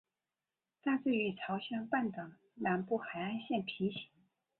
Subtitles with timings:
[0.81, 2.23] 大致与朝鲜半岛
[2.55, 4.09] 南部海岸线平行。